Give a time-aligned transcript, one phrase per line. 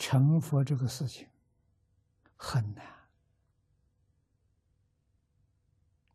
[0.00, 1.28] 成佛这个事情
[2.34, 2.86] 很难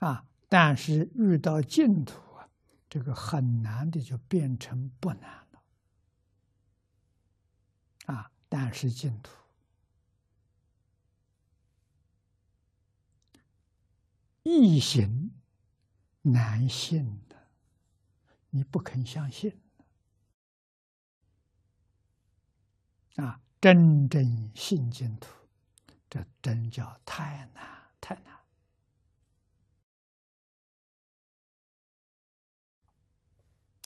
[0.00, 2.50] 啊，但是遇到净土啊，
[2.90, 5.62] 这个很难的就变成不难了
[8.06, 8.32] 啊。
[8.48, 9.30] 但是净土
[14.42, 15.30] 易行
[16.22, 17.36] 难信的，
[18.50, 19.56] 你不肯相信
[23.14, 23.40] 啊。
[23.60, 25.32] 真正信净土，
[26.08, 28.38] 这真叫太难太难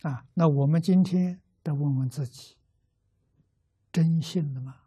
[0.02, 0.26] 啊！
[0.34, 2.56] 那我们今天得问问自己：
[3.90, 4.80] 真信了吗？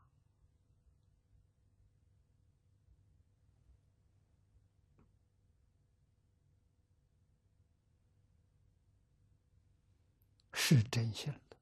[10.54, 11.58] 是真信的，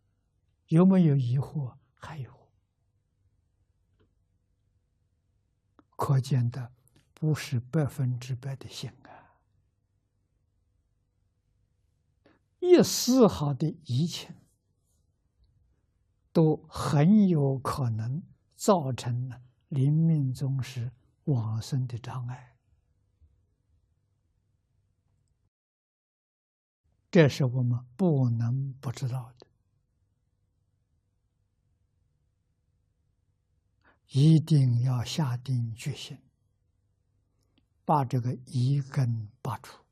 [0.68, 1.78] 有没有疑惑？
[1.96, 2.43] 还有。
[6.04, 6.74] 可见的
[7.14, 9.40] 不是百分之百的信啊，
[12.60, 14.36] 一丝毫的疑情，
[16.34, 18.22] 都很有可能
[18.54, 20.92] 造成了临命终时
[21.24, 22.58] 往生的障碍，
[27.10, 29.48] 这是我们不能不知道的。
[34.10, 36.18] 一定要下定决心，
[37.84, 39.84] 把这个一根拔除，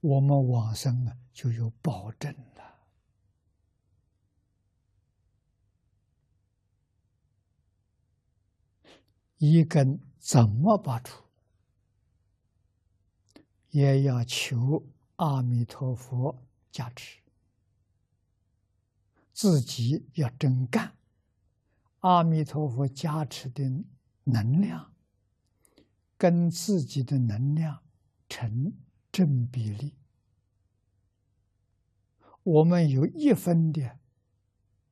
[0.00, 2.78] 我们往生啊就有保证了。
[9.38, 11.22] 一根怎么拔出？
[13.70, 14.84] 也要求
[15.16, 17.21] 阿弥陀佛加持，
[19.32, 20.96] 自己要真干。
[22.00, 23.84] 阿弥陀佛加持的
[24.24, 24.92] 能量，
[26.16, 27.82] 跟自己的能量
[28.28, 28.72] 成
[29.10, 29.94] 正比例。
[32.42, 33.98] 我们有一分的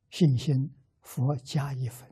[0.09, 2.09] 信心，佛加一分；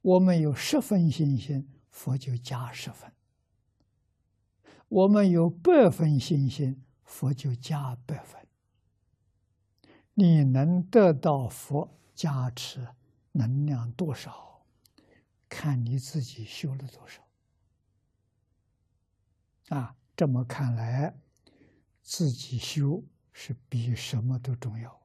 [0.00, 3.10] 我们有十分信心，佛就加十分；
[4.88, 8.40] 我们有百分信心，佛就加百分。
[10.20, 12.86] 你能得到佛加持？
[13.32, 14.66] 能量多少，
[15.48, 17.22] 看你自己修了多少。
[19.74, 21.14] 啊，这么看来，
[22.02, 24.99] 自己修是比什么都重要。